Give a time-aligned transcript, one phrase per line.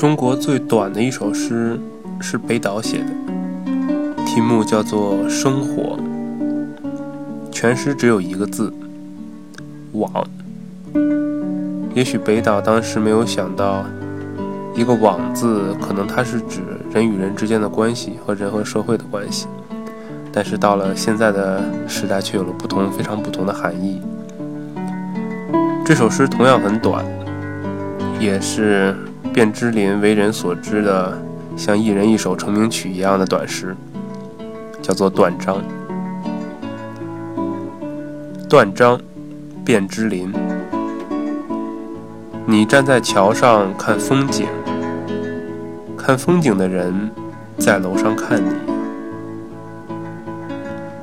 [0.00, 1.78] 中国最短的一首诗
[2.22, 5.98] 是北岛写的，题目叫做《生活》，
[7.52, 8.72] 全诗只有一个字
[9.92, 10.10] “网”。
[11.92, 13.84] 也许北岛当时没有想到，
[14.74, 16.62] 一个“网”字可能它是指
[16.94, 19.48] 人与人之间的关系和人和社会的关系，
[20.32, 24.00] 但是到了现在的时代，却有了不同、非常不同的含义。
[25.84, 27.04] 这首诗同样很短，
[28.18, 28.96] 也是
[29.32, 31.16] 卞之琳为人所知的
[31.56, 33.76] 像一人一首成名曲一样的短诗，
[34.82, 35.56] 叫做《断章》。
[38.48, 39.00] 断章，
[39.64, 40.32] 卞之琳。
[42.44, 44.48] 你站在桥上看风景，
[45.96, 47.08] 看风景的人
[47.56, 48.50] 在楼上看你。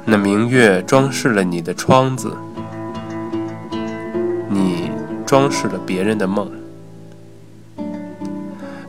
[0.03, 2.35] 那明月装饰了你的窗子。
[4.49, 4.91] 你
[5.25, 6.51] 装饰了别人的梦。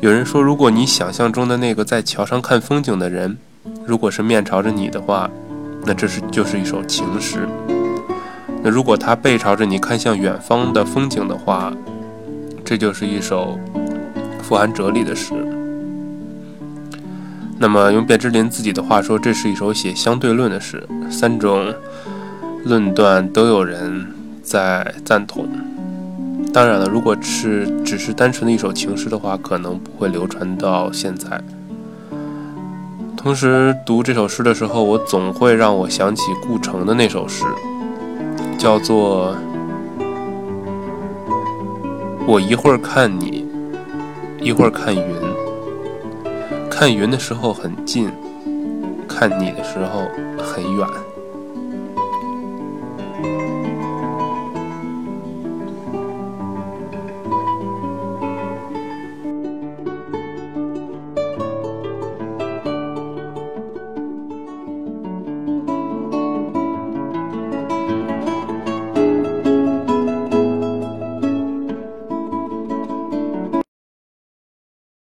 [0.01, 3.37] 有人说，如果你想象中的那个在桥上看风景的人，
[3.85, 5.29] 如果是面朝着你的话，
[5.85, 7.49] 那这是就是一首情诗。
[8.63, 11.73] 那如果他背朝着你看向远方的风景的话，
[12.65, 13.59] 这就是一首
[14.41, 15.35] 富含哲理的诗。
[17.59, 20.81] 那么用卞之琳自己的话说，这是一首写相对论的诗。
[21.11, 21.75] 三种
[22.65, 24.07] 论断都有人
[24.45, 25.49] 在赞同。
[26.53, 31.41] 当然了，如果是只是单纯的一首情诗的话，可能不会流传到现在。
[33.17, 37.45] 同时读这首诗的时候，我总会让我想起顾城的那首诗，
[38.57, 39.37] 叫做
[42.27, 43.47] “我一会儿看你，
[44.41, 45.03] 一会儿看云，
[46.71, 48.11] 看云的时候很近，
[49.07, 50.09] 看你的时候
[50.43, 50.89] 很远。”